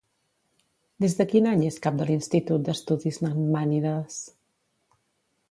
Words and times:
Des 1.03 1.15
de 1.19 1.27
quin 1.33 1.47
any 1.51 1.61
és 1.67 1.77
cap 1.83 1.99
de 1.99 2.07
l'Institut 2.09 2.65
d'Estudis 2.71 3.21
Nahmànides? 3.27 4.19